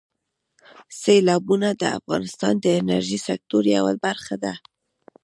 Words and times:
سیلابونه 1.01 1.69
د 1.81 1.83
افغانستان 1.99 2.53
د 2.59 2.65
انرژۍ 2.79 3.19
سکتور 3.27 3.63
یوه 3.75 3.93
برخه 4.05 4.35
ده. 4.43 4.53